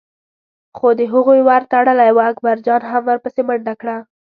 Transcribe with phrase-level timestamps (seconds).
[0.77, 3.97] خو د هغوی ور تړلی و، اکبرجان هم ور پسې منډه کړه.